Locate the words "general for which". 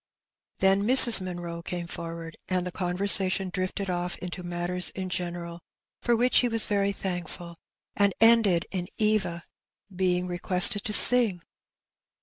5.09-6.39